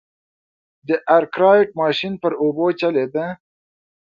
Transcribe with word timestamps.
د 0.87 0.89
ارکرایټ 1.17 1.69
ماشین 1.81 2.13
پر 2.21 2.31
اوبو 2.43 2.65
چلېده. 2.79 3.25